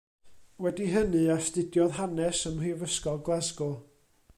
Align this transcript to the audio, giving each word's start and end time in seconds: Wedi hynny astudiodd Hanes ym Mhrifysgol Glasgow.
Wedi 0.65 0.87
hynny 0.93 1.21
astudiodd 1.35 1.95
Hanes 1.99 2.41
ym 2.53 2.59
Mhrifysgol 2.59 3.23
Glasgow. 3.29 3.79